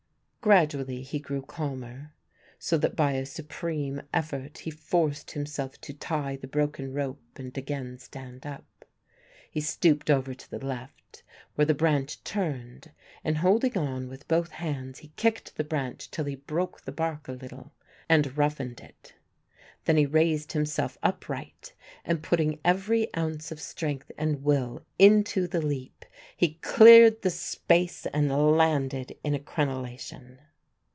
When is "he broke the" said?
16.25-16.91